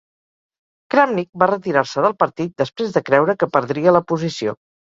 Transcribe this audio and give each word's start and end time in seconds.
Kramnik 0.95 1.29
va 1.43 1.49
retirar-se 1.51 2.05
del 2.07 2.17
partit 2.25 2.57
després 2.65 2.97
de 2.97 3.07
creure 3.11 3.39
que 3.45 3.53
perdria 3.59 3.99
la 3.99 4.07
posició. 4.15 4.61